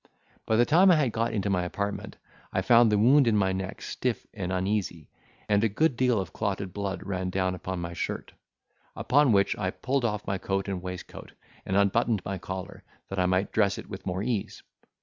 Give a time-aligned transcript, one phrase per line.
[0.47, 2.17] By the time I had got into my apartment,
[2.51, 5.11] I found the wound in my neck stiff and uneasy,
[5.47, 8.31] and a good deal of clotted blood ran down upon my shirt;
[8.95, 11.33] upon which I pulled off my coat and waistcoat,
[11.67, 14.63] and unbuttoned my collar, that I might dress it with more ease.